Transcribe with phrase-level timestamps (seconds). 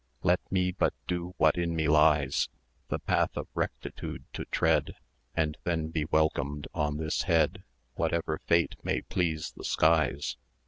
[0.23, 2.49] Let me but do what in me lies
[2.87, 4.95] The path of rectitude to tread;
[5.35, 10.37] And then be welcomed on this head Whatever fate may please the skies.